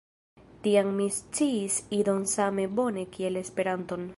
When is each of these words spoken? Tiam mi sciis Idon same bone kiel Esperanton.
Tiam 0.67 0.87
mi 0.99 1.05
sciis 1.17 1.77
Idon 1.99 2.27
same 2.35 2.65
bone 2.81 3.05
kiel 3.17 3.41
Esperanton. 3.45 4.09